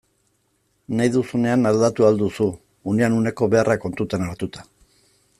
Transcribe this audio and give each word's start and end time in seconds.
Nahi 0.99 1.09
duzunean 1.15 1.71
aldatu 1.71 2.07
ahal 2.07 2.17
duzu, 2.21 2.47
unean 2.93 3.17
uneko 3.21 3.49
beharrak 3.55 3.83
kontuan 3.83 4.27
hartuta. 4.31 4.65